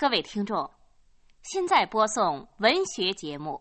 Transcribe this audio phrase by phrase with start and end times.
[0.00, 0.70] 各位听众，
[1.42, 3.60] 现在播送文学节目，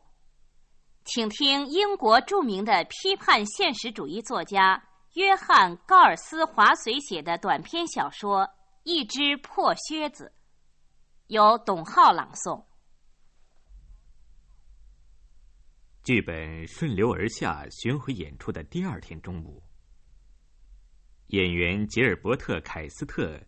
[1.03, 8.41] 请听英国著名的批判现实主义作家约翰·高尔斯华随写的短篇小说
[8.83, 10.25] 《一只破靴子》，
[11.25, 12.63] 由董浩朗诵。
[16.03, 19.63] 剧本顺流而下，巡回演出的第二天中午，
[21.29, 23.41] 演员吉尔伯特·凯斯特。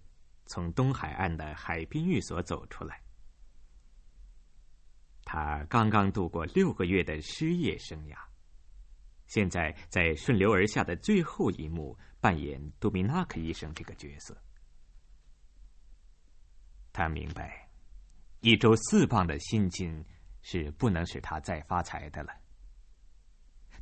[0.49, 2.99] 从东海岸的海滨寓所走出来，
[5.23, 8.17] 他刚刚度过六个月的失业生涯，
[9.27, 14.35] 现在在顺流而下的最后一幕扮演杜米纳克医生这个角色。
[16.91, 17.69] 他明白，
[18.41, 20.03] 一周四磅的薪金
[20.41, 22.33] 是不能使他再发财的了。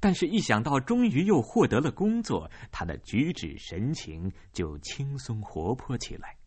[0.01, 6.37] 但是，一想到终于又获得了工作，他的举止神情就轻松活泼起来。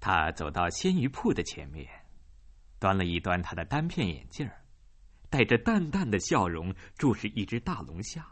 [0.00, 1.86] 他走到鲜鱼铺的前面，
[2.78, 4.64] 端了一端他的单片眼镜儿
[5.28, 8.26] 带着淡淡的笑容注视一只大龙虾。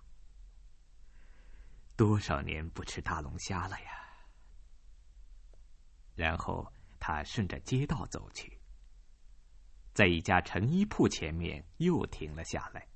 [1.95, 3.91] 多少年不吃大龙虾了呀！
[6.15, 8.59] 然后他顺着街道走去，
[9.93, 12.89] 在一家成衣铺前面又停了下来。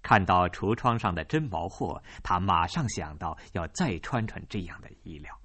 [0.00, 5.41] 看到橱窗上的真毛货，他马上想到要再穿穿这样的衣料。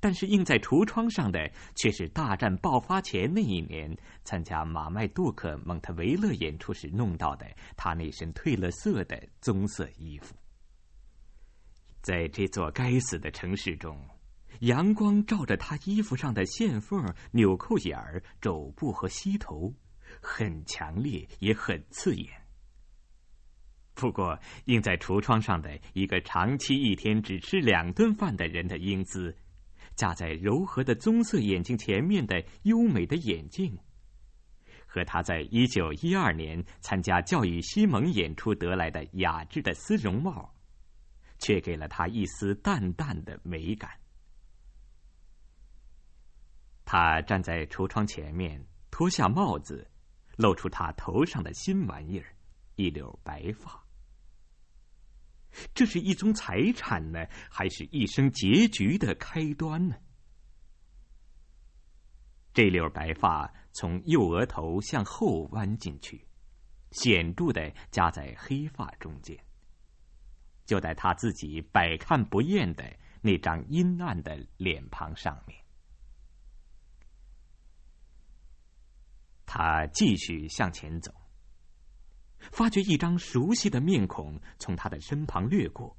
[0.00, 7.46] 但是印在橱窗上的却是大战爆发前那一年参加马麦杜克蒙特维勒演出时弄到的
[7.76, 10.34] 他那身褪了色的棕色衣服。
[12.00, 14.00] 在这座该死的城市中，
[14.60, 19.74] 阳光照着他衣服上的线缝、纽扣眼儿、肘部和膝头，
[20.22, 22.30] 很强烈，也很刺眼。
[23.94, 29.36] 不过，印在橱窗上的一个长期一天只吃两顿饭的人的英姿。
[29.98, 33.76] 架在柔和的棕色眼睛前面的优美的眼镜，
[34.86, 40.54] 和他在一九一二年参加教育西蒙演出得来的雅致的丝绒帽，
[41.40, 43.90] 却给了他一丝淡淡的美感。
[46.84, 49.90] 他站在橱窗前面，脱下帽子，
[50.36, 52.36] 露出他头上的新玩意儿——
[52.76, 53.84] 一绺白发。
[55.78, 59.94] 这是一宗财产呢，还是一生结局的开端呢？
[62.52, 66.26] 这绺白发从右额头向后弯进去，
[66.90, 69.38] 显著的夹在黑发中间，
[70.66, 72.84] 就在他自己百看不厌的
[73.20, 75.56] 那张阴暗的脸庞上面。
[79.46, 81.14] 他继续向前走。
[82.50, 85.96] 发觉一张熟悉的面孔从他的身旁掠过，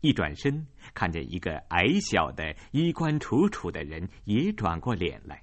[0.00, 5.42] 一转身看见一个矮小的、衣冠楚楚的人也转过脸来，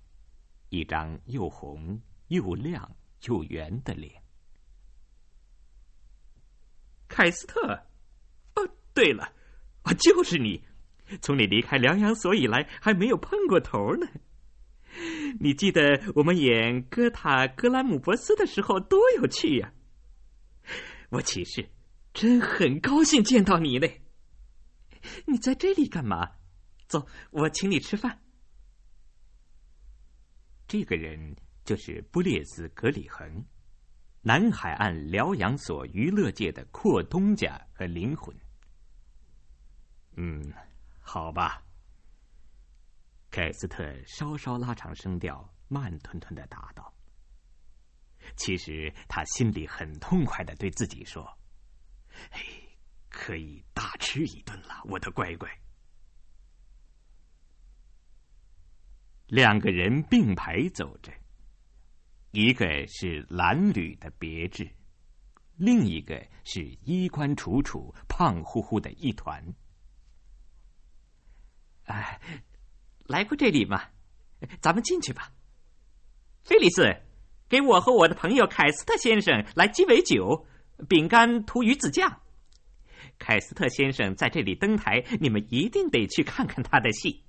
[0.70, 2.96] 一张又红又亮
[3.26, 4.22] 又圆的脸。
[7.08, 7.60] 凯斯特，
[8.56, 9.34] 哦，对了，
[9.82, 10.64] 啊，就是你！
[11.22, 14.08] 从你离开疗养所以来，还没有碰过头呢。
[15.40, 19.74] 你记得我们演哥塔格兰姆博斯的时候多有趣呀！
[21.12, 21.70] 我岂是，
[22.14, 24.02] 真很高兴见到你嘞！
[25.28, 26.38] 你在这里干嘛？
[26.88, 28.22] 走，我请你吃饭。
[30.70, 31.36] 这个人
[31.66, 33.44] 就是布列斯·格里恒，
[34.22, 38.34] 南海岸疗养所娱乐界的阔东家和灵魂。
[40.16, 40.54] 嗯，
[41.02, 41.62] 好吧。
[43.30, 46.94] 凯斯特稍稍拉长声调，慢吞吞的答道。
[48.36, 51.24] 其实他心里很痛快的对自己说
[52.32, 52.42] ：“哎，
[53.10, 55.50] 可以大吃一顿了，我的乖乖。”
[59.28, 61.12] 两个人并排走着，
[62.32, 64.70] 一个是褴褛的别致，
[65.56, 69.54] 另一个是衣冠楚楚、胖乎乎的一团。
[71.86, 72.20] 哎，
[73.06, 73.90] 来过这里吗？
[74.60, 75.32] 咱们进去吧，
[76.44, 76.84] 菲利斯。
[77.52, 80.48] 给我和我的朋友凯斯特先生来鸡尾酒，
[80.88, 82.22] 饼干涂鱼子酱。
[83.20, 87.26] 凯斯特先生在这里登台，你们一定得去看看他的戏。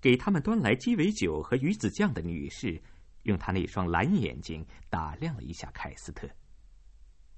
[0.00, 2.80] 给他们端来鸡尾酒和鱼子酱的女士，
[3.24, 6.28] 用她那双蓝眼睛打量了一下凯斯特，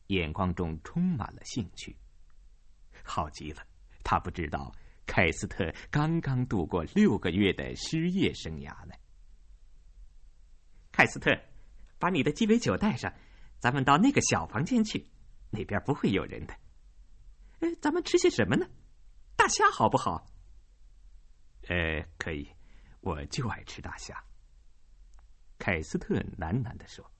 [0.08, 1.96] 眼光中充满了兴趣。
[3.02, 3.62] 好极了，
[4.04, 4.70] 他不知道
[5.06, 8.92] 凯斯特刚刚度过六个月的失业生涯呢。
[10.92, 11.30] 凯斯特，
[11.98, 13.12] 把你的鸡尾酒带上，
[13.58, 15.10] 咱们到那个小房间去，
[15.50, 16.54] 那边不会有人的。
[17.60, 18.66] 哎，咱们吃些什么呢？
[19.36, 20.26] 大虾好不好？
[21.68, 22.50] 呃，可以，
[23.00, 24.24] 我就爱吃大虾。
[25.58, 27.10] 凯斯特喃喃的说：“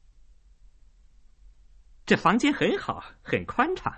[2.07, 3.95] 这房间很好，很宽敞，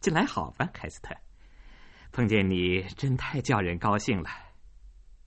[0.00, 1.14] 进来好吧，凯斯特。
[2.10, 4.30] 碰见你真太叫人高兴了。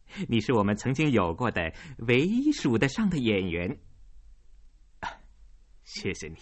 [0.29, 3.79] 你是我们曾经有过的唯一数得上的演员。
[5.83, 6.37] 谢谢你，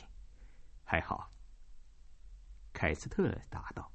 [0.84, 1.32] 还好。”
[2.74, 3.92] 凯斯特答道。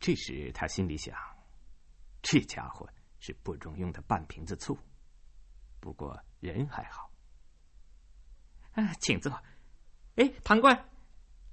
[0.00, 1.16] 这时他心里想
[2.22, 2.88] ：“这家伙
[3.20, 4.76] 是不中用的半瓶子醋。”
[5.78, 7.10] 不过人还好。
[8.72, 9.30] 啊，请坐。
[10.16, 10.88] 哎，堂官，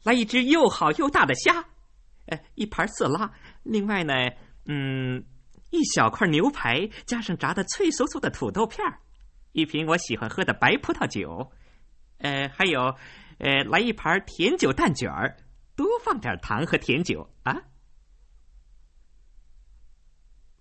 [0.03, 1.63] 来一只又好又大的虾，
[2.27, 3.33] 呃，一盘色拉。
[3.63, 4.13] 另外呢，
[4.65, 5.23] 嗯，
[5.69, 8.99] 一小块牛排，加上炸的脆酥酥的土豆片儿，
[9.51, 11.51] 一瓶我喜欢喝的白葡萄酒。
[12.17, 12.81] 呃，还有，
[13.37, 15.37] 呃，来一盘甜酒蛋卷儿，
[15.75, 17.61] 多放点糖和甜酒啊。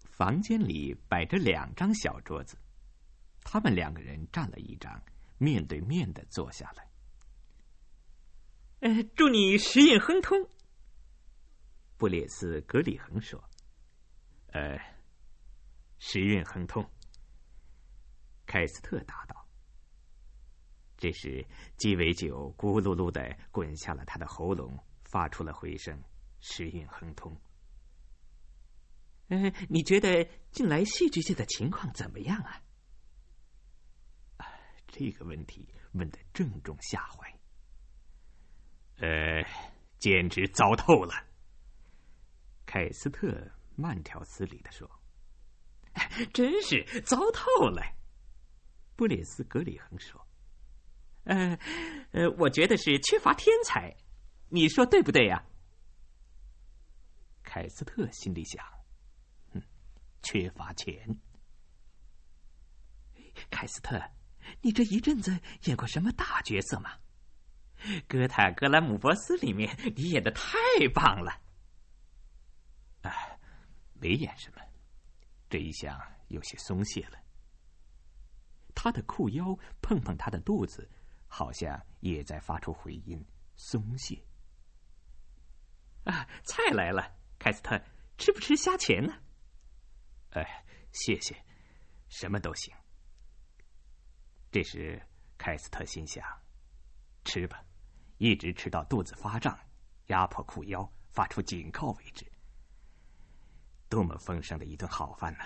[0.02, 2.58] 房间里摆着两张小桌子。
[3.43, 5.02] 他们两个人占了一张，
[5.38, 6.87] 面对面的坐下来。
[8.81, 10.49] 呃，祝你时运亨通。
[11.96, 13.43] 布列斯格里恒说
[14.52, 14.78] ：“呃，
[15.98, 16.88] 时运亨通。”
[18.46, 19.46] 凯斯特答道。
[20.96, 21.46] 这时，
[21.76, 26.02] 鸡尾酒咕噜噜的滚下了他的喉咙，发出了回声
[26.40, 27.40] ：“时运亨通。”
[29.28, 32.62] 呃，你觉得近来戏剧界的情况怎么样啊？
[34.86, 37.38] 这个问题问的正中下怀，
[38.96, 39.44] 呃，
[39.98, 41.12] 简直糟透了。
[42.64, 44.90] 凯斯特慢条斯理的说
[46.32, 47.82] ：“真是糟透了。”
[48.96, 50.26] 布列斯格里恒说
[51.24, 51.58] ：“呃，
[52.12, 53.96] 呃，我觉得是缺乏天才，
[54.48, 55.44] 你说对不对呀？”
[57.44, 58.64] 凯斯特心里想
[59.54, 59.62] ：“哼，
[60.22, 61.18] 缺乏钱。”
[63.50, 64.02] 凯斯特。
[64.62, 66.90] 你这一阵子演过什么大角色吗？
[68.08, 70.56] 《哥塔格兰姆博斯》里面你演的太
[70.94, 71.38] 棒了。
[73.02, 73.38] 哎，
[74.00, 74.62] 没演什么，
[75.48, 77.18] 这一下有些松懈了。
[78.74, 80.88] 他的裤腰碰碰他的肚子，
[81.26, 83.24] 好像也在发出回音，
[83.56, 84.22] 松懈。
[86.04, 87.82] 啊，菜来了，凯斯特，
[88.16, 89.12] 吃不吃虾钳呢？
[90.30, 91.34] 哎，谢谢，
[92.08, 92.72] 什么都行。
[94.50, 95.02] 这时，
[95.36, 96.24] 凯斯特心想
[97.24, 97.62] ：“吃吧，
[98.18, 99.58] 一直吃到肚子发胀，
[100.06, 102.24] 压迫裤腰，发出警告为止。
[103.88, 105.40] 多么丰盛的一顿好饭呢！”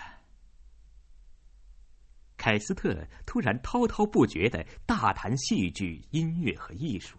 [2.37, 7.17] 凯斯特突然滔滔不绝的大谈戏剧、音乐和艺术。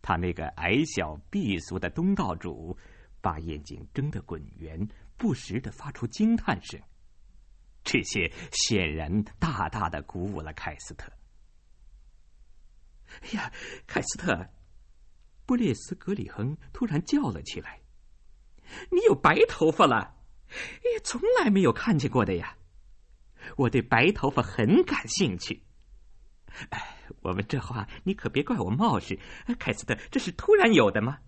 [0.00, 2.76] 他那个矮小鄙俗的东道主，
[3.20, 6.80] 把眼睛睁得滚圆，不时的发出惊叹声。
[7.82, 11.10] 这些显然大大的鼓舞了凯斯特。
[13.22, 13.52] 哎呀，
[13.86, 14.48] 凯斯特！
[15.44, 17.80] 布列斯格里亨突然叫了起来
[18.90, 20.16] ：“你有白头发了！
[20.84, 22.56] 也，从来没有看见过的呀！
[23.56, 25.64] 我对白头发很感兴趣。
[26.70, 29.18] 哎，我们这话你可别怪我冒失，
[29.58, 31.18] 凯斯特，这是突然有的吗？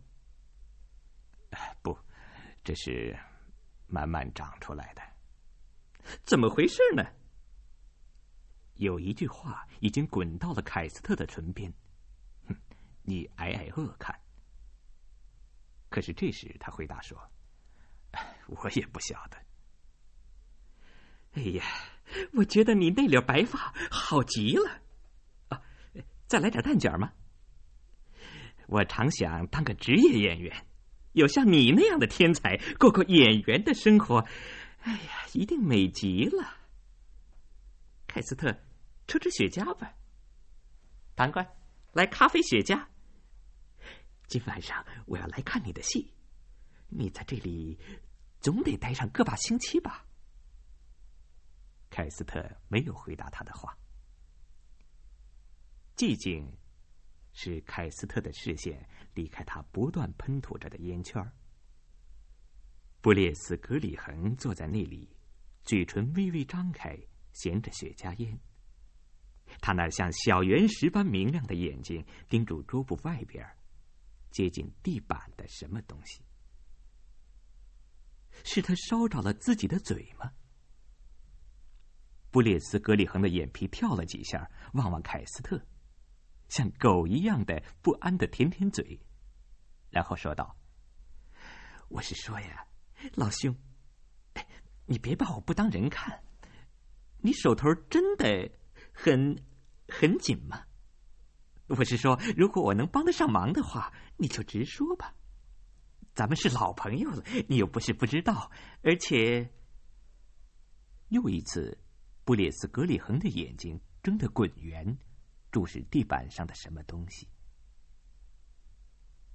[1.82, 1.96] 不，
[2.64, 3.16] 这是
[3.86, 5.02] 慢慢长出来的。”
[6.24, 7.04] 怎么回事呢？
[8.74, 11.72] 有一句话已经滚到了凯斯特的唇边，
[12.46, 12.56] 哼，
[13.02, 14.18] 你挨挨饿看。
[15.98, 17.18] 可是这时他回答说
[18.46, 19.36] ：“我也不晓得。”
[21.34, 21.64] 哎呀，
[22.34, 24.80] 我觉得你那绺白发好极了。
[25.48, 25.60] 啊，
[26.28, 27.12] 再来点蛋卷吗？
[28.68, 30.66] 我常想当个职业演员，
[31.14, 34.24] 有像你那样的天才过过演员的生活。
[34.82, 36.58] 哎呀，一定美极了！
[38.06, 38.56] 凯斯特，
[39.08, 39.96] 抽支雪茄吧。
[41.16, 41.44] 唐官，
[41.92, 42.86] 来咖啡雪茄。
[44.28, 46.12] 今晚上我要来看你的戏，
[46.88, 47.78] 你在这里
[48.40, 50.06] 总得待上个把星期吧？
[51.88, 53.74] 凯斯特没有回答他的话。
[55.96, 56.46] 寂静，
[57.32, 61.26] 使凯斯特的视线离开他不断喷吐着的烟圈。
[63.00, 65.08] 布列斯格里恒坐在那里，
[65.64, 66.94] 嘴唇微微张开，
[67.32, 68.38] 衔着雪茄烟。
[69.62, 73.42] 他那像小圆石般明亮的眼睛盯住桌布外边，
[74.30, 76.22] 接近地板的什么东西。
[78.44, 80.32] 是他烧着了自己的嘴吗？
[82.30, 85.60] 布列斯格里恒的眼皮跳了几下，望望凯斯特，
[86.48, 89.00] 像狗一样的不安的舔舔嘴，
[89.90, 90.56] 然后说道
[91.88, 92.66] ：“我是说呀。”
[93.14, 93.56] 老兄，
[94.86, 96.22] 你别把我不当人看。
[97.18, 98.50] 你手头真的
[98.92, 99.42] 很
[99.88, 100.66] 很紧吗？
[101.68, 105.14] 我是说，如果我能帮得上忙的话，你就直说吧。
[106.14, 108.50] 咱们是老朋友了，你又不是不知道。
[108.82, 109.52] 而且，
[111.08, 111.78] 又一次，
[112.24, 114.98] 布列斯格里恒的眼睛睁得滚圆，
[115.52, 117.28] 注视地板上的什么东西。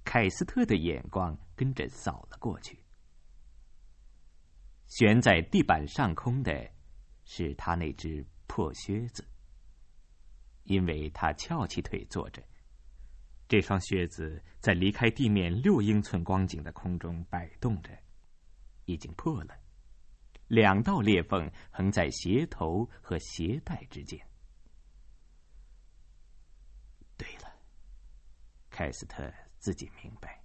[0.04, 2.78] 凯斯特的眼光跟着扫了过去，
[4.88, 6.70] 悬在地板上空的，
[7.24, 9.24] 是他那只破靴子。
[10.64, 12.42] 因为他翘起腿坐着，
[13.48, 17.90] 这双靴子在离开地面六英寸光景的空中摆动着，
[18.86, 19.54] 已经破了，
[20.48, 24.18] 两道裂缝横在鞋头和鞋带之间。
[27.16, 27.54] 对了，
[28.70, 30.42] 凯斯特自己明白，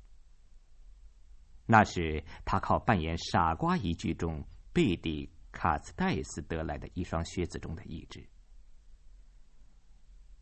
[1.66, 8.28] 那是他靠扮演傻瓜一剧中贝蒂卡斯戴斯得来的一双靴子中的一只。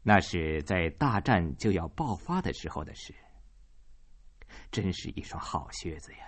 [0.04, 3.14] 那是在大战就要爆发的时候的事。
[4.72, 6.20] 真是一双好靴子呀！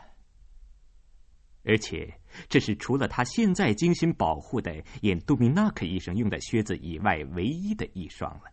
[1.63, 8.43] 而且这是除了他现在精心保护的演杜米纳克医生用的靴子以外唯一的一双了。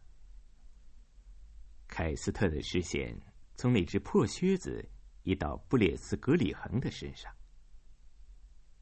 [1.87, 3.17] 凯斯特的视线
[3.55, 4.89] 从那只破靴子
[5.23, 7.33] 移到布列斯格里恒的身上，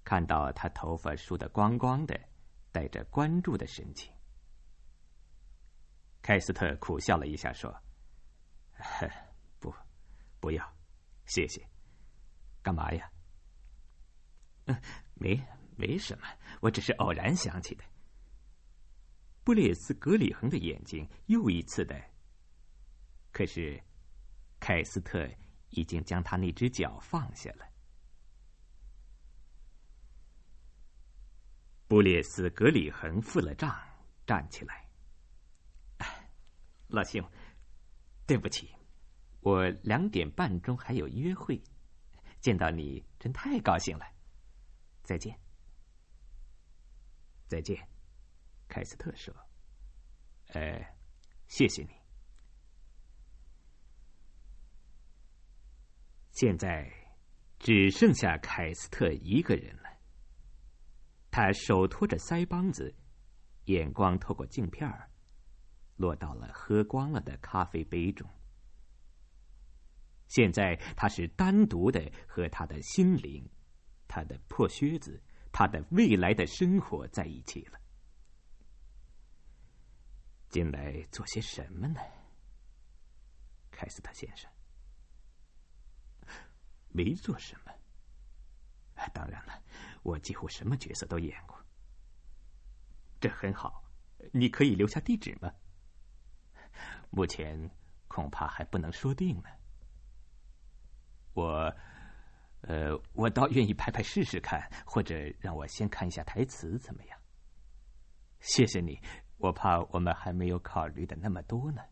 [0.04, 2.18] 看到他头发梳得光光的，
[2.72, 4.13] 带着关注的神情。
[6.24, 7.70] 凯斯特苦笑了一下，说
[9.60, 9.70] ：“不，
[10.40, 10.76] 不要，
[11.26, 11.62] 谢谢。
[12.62, 13.12] 干嘛呀？
[14.64, 14.82] 嗯，
[15.16, 15.38] 没，
[15.76, 16.26] 没什么，
[16.62, 17.84] 我只是偶然想起的。”
[19.44, 21.94] 布列斯格里恒的眼睛又一次的，
[23.30, 23.78] 可是
[24.58, 25.28] 凯斯特
[25.68, 27.68] 已经将他那只脚放下了。
[31.86, 33.78] 布列斯格里恒付了账，
[34.24, 34.83] 站起来。
[36.94, 37.22] 老兄，
[38.26, 38.74] 对不起，
[39.40, 41.62] 我两点半钟还有约会。
[42.40, 44.06] 见到你真太高兴了。
[45.02, 45.38] 再见，
[47.46, 47.86] 再见，
[48.68, 49.34] 凯斯特说
[50.54, 50.96] ：“呃，
[51.48, 51.90] 谢谢你。”
[56.32, 56.92] 现在
[57.58, 59.84] 只剩下凯斯特一个人了。
[61.30, 62.94] 他手托着腮帮子，
[63.64, 65.10] 眼光透过镜片儿。
[65.96, 68.28] 落到了喝光了的咖啡杯中。
[70.26, 73.48] 现在他是单独的和他的心灵、
[74.08, 75.22] 他的破靴子、
[75.52, 77.78] 他的未来的生活在一起了。
[80.48, 82.00] 进来做些什么呢，
[83.70, 84.50] 凯斯特先生？
[86.88, 87.72] 没做什么。
[89.12, 89.62] 当然了，
[90.02, 91.56] 我几乎什么角色都演过。
[93.20, 93.84] 这很好，
[94.32, 95.52] 你可以留下地址吗？
[97.14, 97.70] 目前
[98.08, 99.48] 恐怕还不能说定呢。
[101.32, 101.72] 我，
[102.62, 107.18] 呃，我倒愿意拍拍试试看，或者让我先看一下台词，怎么样？
[108.40, 109.00] 谢谢你，
[109.38, 111.82] 我怕我们还没有考虑的那么多呢。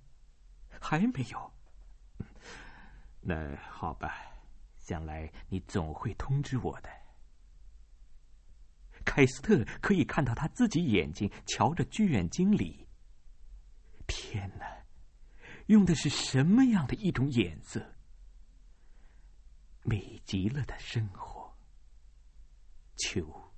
[0.81, 1.53] 还没有？
[3.21, 4.13] 那好吧，
[4.79, 6.91] 将来你总会通知我的。
[9.05, 12.89] 凯斯特可以看到他自己眼睛瞧着剧院经理。
[14.07, 14.82] 天哪！
[15.73, 17.97] 用的是什么样的一种颜色？
[19.85, 21.57] 美极了的生活，
[22.97, 23.51] 求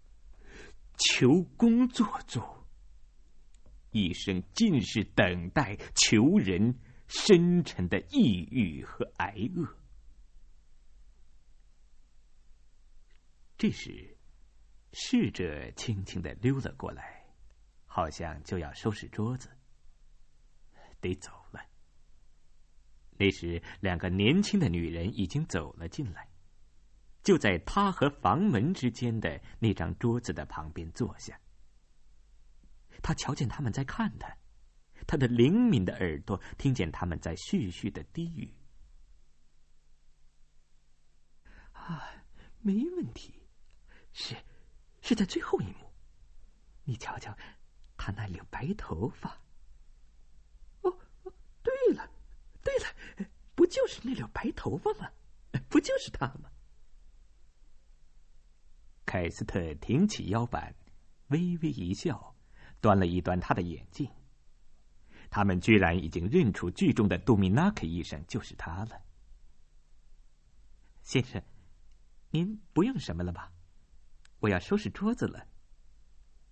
[0.96, 2.66] 求工作做，
[3.90, 6.78] 一生尽是等待求人，
[7.08, 9.76] 深沉的抑郁和挨饿。
[13.58, 14.16] 这时，
[14.92, 17.26] 侍者轻轻的溜了过来，
[17.86, 19.50] 好像就要收拾桌子，
[21.00, 21.43] 得走。
[23.16, 26.28] 那时，两个年轻的女人已经走了进来，
[27.22, 31.38] 就在他和房门之间的那张桌子的旁边坐下。
[33.02, 34.36] 他瞧见他们在看他，
[35.06, 38.52] 他的灵敏的耳朵听见他们在絮絮的低语
[41.72, 42.02] ：“啊，
[42.60, 43.46] 没问题，
[44.12, 44.34] 是，
[45.02, 45.92] 是在最后一幕。
[46.82, 47.36] 你瞧瞧，
[47.96, 49.40] 他那绺白头发。
[50.80, 50.98] 哦，
[51.62, 52.10] 对了。”
[52.64, 55.10] 对了，不就是那绺白头发吗？
[55.68, 56.50] 不就是他吗？
[59.04, 60.74] 凯斯特挺起腰板，
[61.28, 62.34] 微微一笑，
[62.80, 64.10] 端了一端他的眼镜。
[65.30, 69.00] 他们居然已经认出剧中的杜米纳克医生就是他了。
[71.02, 71.42] 先生，
[72.30, 73.52] 您不用什么了吧？
[74.40, 75.46] 我要收拾桌子了。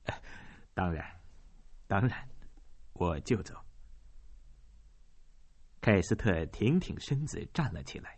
[0.75, 1.21] 当然，
[1.87, 2.29] 当然，
[2.93, 3.55] 我就走。
[5.83, 8.17] 凯斯特挺挺身子站了起来。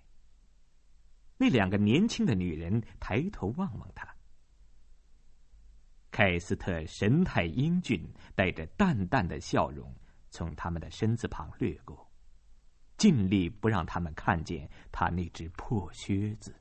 [1.38, 4.06] 那两个年轻的女人抬头望望他。
[6.10, 9.92] 凯斯特神态英俊，带着淡淡的笑容，
[10.30, 12.06] 从他们的身子旁掠过，
[12.98, 16.54] 尽力不让他们看见他那只破靴子。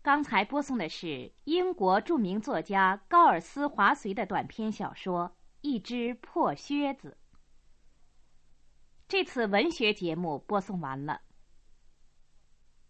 [0.00, 5.28] 刚才播送的是英国著名作家高尔斯·华绥的短篇小说
[5.60, 7.18] 《一只破靴子》。
[9.10, 11.20] 这次文学节目播送完了。